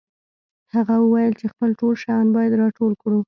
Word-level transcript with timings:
هغه 0.73 0.95
وویل 1.03 1.33
چې 1.39 1.45
خپل 1.53 1.69
ټول 1.79 1.93
شیان 2.01 2.27
باید 2.35 2.51
راټول 2.61 2.93
کړو 3.01 3.19